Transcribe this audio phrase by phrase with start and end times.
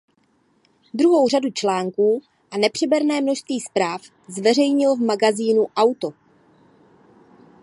[0.93, 6.09] Dlouhou řadu článků a nepřeberné množství zpráv zveřejnil v magazínu Auto.